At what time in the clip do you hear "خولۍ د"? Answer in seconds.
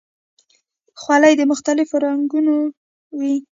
1.01-1.41